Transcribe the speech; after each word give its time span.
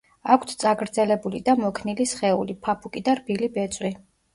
აქვთ 0.35 0.55
წაგრძელებული 0.63 1.43
და 1.51 1.57
მოქნილი 1.61 2.11
სხეული, 2.15 2.59
ფაფუკი 2.67 3.09
და 3.09 3.21
რბილი 3.23 3.57
ბეწვი. 3.61 3.99